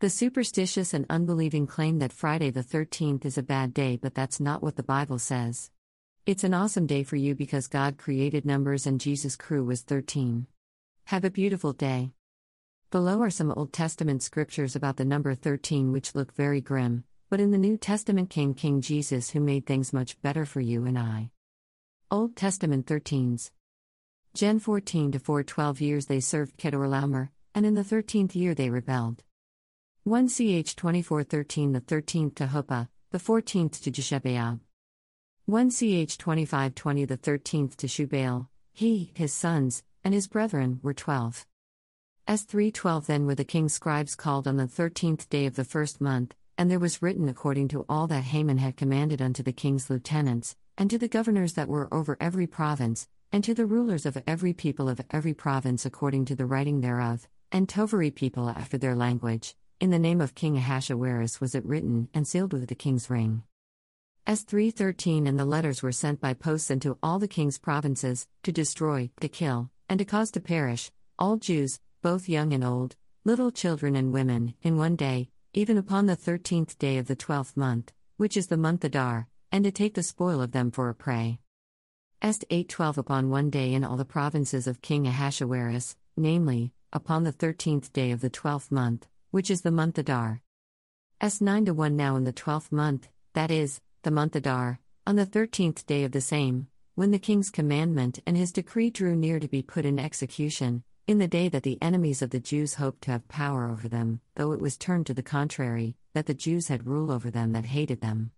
[0.00, 4.40] The superstitious and unbelieving claim that Friday the 13th is a bad day, but that's
[4.40, 5.70] not what the Bible says.
[6.24, 10.46] It's an awesome day for you because God created numbers and Jesus' crew was 13.
[11.04, 12.12] Have a beautiful day.
[12.90, 17.38] Below are some Old Testament scriptures about the number 13 which look very grim, but
[17.38, 20.98] in the New Testament came King Jesus who made things much better for you and
[20.98, 21.28] I.
[22.10, 23.50] Old Testament 13s.
[24.32, 28.70] Gen 14 to 4 12 years they served Chedorlaomer, and in the 13th year they
[28.70, 29.22] rebelled.
[30.04, 34.58] 1 ch 2413 the 13th to Huppah, the 14th to Jeshebeab.
[35.44, 40.94] 1 ch 25 20 the 13th to Shubael, he, his sons, and his brethren were
[40.94, 41.44] 12.
[42.26, 46.00] S 312 Then were the king's scribes called on the 13th day of the first
[46.00, 49.90] month, and there was written according to all that Haman had commanded unto the king's
[49.90, 54.16] lieutenants, and to the governors that were over every province, and to the rulers of
[54.26, 58.96] every people of every province according to the writing thereof, and Tovari people after their
[58.96, 59.56] language.
[59.80, 63.44] In the name of King Ahasuerus was it written and sealed with the king's ring.
[64.26, 68.52] S 313 And the letters were sent by posts into all the king's provinces, to
[68.52, 73.50] destroy, to kill, and to cause to perish, all Jews, both young and old, little
[73.50, 77.90] children and women, in one day, even upon the thirteenth day of the twelfth month,
[78.18, 81.38] which is the month Adar, and to take the spoil of them for a prey.
[82.20, 87.32] Est 812 Upon one day in all the provinces of King Ahasuerus, namely, upon the
[87.32, 90.42] thirteenth day of the twelfth month, which is the month Adar.
[91.20, 95.16] S 9 to 1 Now in the twelfth month, that is, the month Adar, on
[95.16, 99.38] the thirteenth day of the same, when the king's commandment and his decree drew near
[99.38, 103.02] to be put in execution, in the day that the enemies of the Jews hoped
[103.02, 106.68] to have power over them, though it was turned to the contrary, that the Jews
[106.68, 108.32] had rule over them that hated them.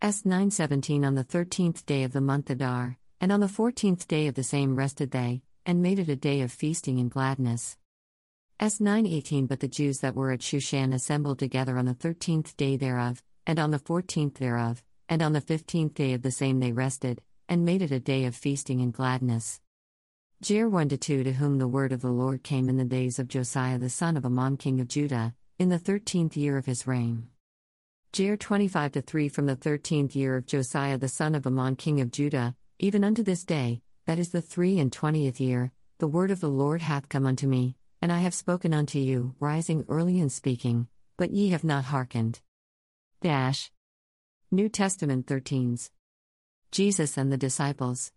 [0.00, 4.26] S 917 On the thirteenth day of the month Adar, and on the fourteenth day
[4.26, 7.78] of the same rested they, and made it a day of feasting and gladness.
[8.62, 12.76] S 918 But the Jews that were at Shushan assembled together on the thirteenth day
[12.76, 16.70] thereof, and on the fourteenth thereof, and on the fifteenth day of the same they
[16.70, 19.60] rested, and made it a day of feasting and gladness.
[20.42, 23.26] Jer 1 2 To whom the word of the Lord came in the days of
[23.26, 27.26] Josiah the son of Amon king of Judah, in the thirteenth year of his reign.
[28.12, 32.12] Jer 25 3 From the thirteenth year of Josiah the son of Amon king of
[32.12, 36.38] Judah, even unto this day, that is the three and twentieth year, the word of
[36.38, 40.30] the Lord hath come unto me, and I have spoken unto you, rising early and
[40.30, 42.40] speaking, but ye have not hearkened.
[43.20, 43.70] Dash.
[44.50, 45.90] New Testament 13s.
[46.72, 48.10] Jesus and the disciples.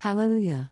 [0.00, 0.70] Hallelujah.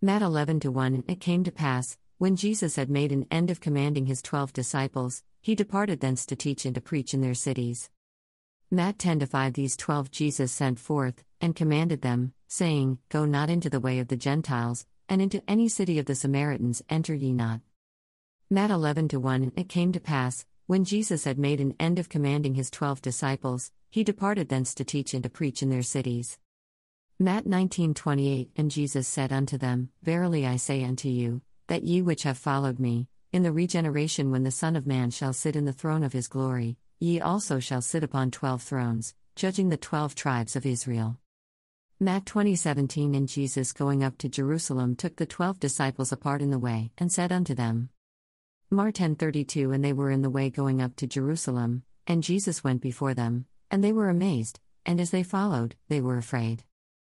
[0.00, 3.60] Matt 11 to 1 It came to pass, when Jesus had made an end of
[3.60, 7.90] commanding his twelve disciples, he departed thence to teach and to preach in their cities.
[8.70, 13.50] Matt 10 to 5 These twelve Jesus sent forth, and commanded them, saying, Go not
[13.50, 17.32] into the way of the Gentiles, and into any city of the Samaritans enter ye
[17.32, 17.60] not.
[18.52, 22.10] Matt 11 to 1 It came to pass, when Jesus had made an end of
[22.10, 26.38] commanding his twelve disciples, he departed thence to teach and to preach in their cities.
[27.18, 32.24] Matt 19:28 And Jesus said unto them, Verily I say unto you, that ye which
[32.24, 35.72] have followed me, in the regeneration when the Son of Man shall sit in the
[35.72, 40.56] throne of his glory, ye also shall sit upon twelve thrones, judging the twelve tribes
[40.56, 41.16] of Israel.
[41.98, 46.58] Matt 20:17 And Jesus going up to Jerusalem took the twelve disciples apart in the
[46.58, 47.88] way, and said unto them.
[48.72, 52.80] Mar 10:32 And they were in the way going up to Jerusalem, and Jesus went
[52.80, 56.64] before them, and they were amazed, and as they followed, they were afraid.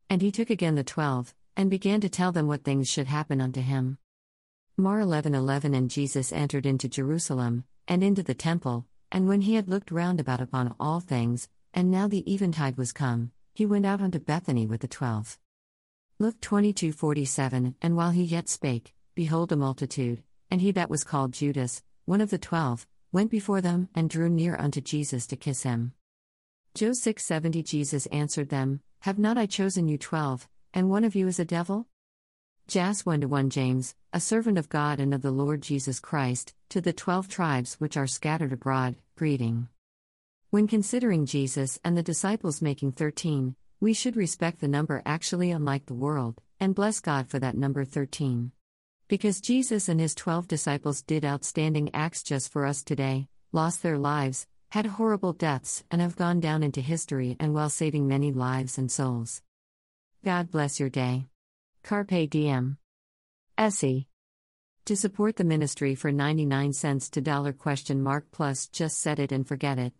[0.09, 3.39] And he took again the twelve, and began to tell them what things should happen
[3.39, 3.99] unto him.
[4.75, 9.53] Mar 11:11 11 And Jesus entered into Jerusalem, and into the temple, and when he
[9.53, 13.85] had looked round about upon all things, and now the eventide was come, he went
[13.85, 15.37] out unto Bethany with the twelve.
[16.17, 21.05] Luke 22 47 And while he yet spake, behold a multitude, and he that was
[21.05, 25.35] called Judas, one of the twelve, went before them, and drew near unto Jesus to
[25.35, 25.93] kiss him.
[26.75, 31.15] Joe 6 70 Jesus answered them, Have not I chosen you twelve, and one of
[31.15, 31.87] you is a devil?
[32.67, 36.53] Jas 1 to 1 James, a servant of God and of the Lord Jesus Christ,
[36.69, 39.67] to the twelve tribes which are scattered abroad, greeting.
[40.51, 45.85] When considering Jesus and the disciples making 13, we should respect the number actually unlike
[45.85, 48.51] the world, and bless God for that number 13.
[49.11, 53.97] Because Jesus and his 12 disciples did outstanding acts just for us today, lost their
[53.97, 58.77] lives, had horrible deaths, and have gone down into history and while saving many lives
[58.77, 59.41] and souls.
[60.23, 61.25] God bless your day.
[61.83, 62.77] Carpe diem.
[63.57, 64.07] Essie.
[64.85, 69.33] To support the ministry for 99 cents to dollar question mark plus just set it
[69.33, 69.91] and forget it.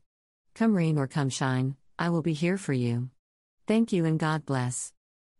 [0.55, 3.09] Come rain or come shine, I will be here for you.
[3.67, 4.93] Thank you and God bless.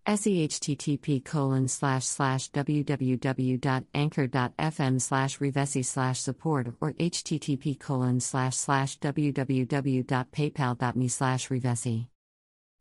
[0.08, 11.08] SEHTTP colon slash slash www.anchor.fm slash revesi slash support or http colon slash slash www.paypal.me
[11.08, 12.08] slash revesi.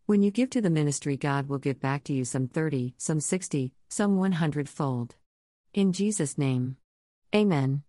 [0.06, 3.20] When you give to the ministry, God will give back to you some 30, some
[3.20, 5.16] 60, some 100 fold.
[5.74, 6.78] In Jesus' name.
[7.34, 7.82] Amen.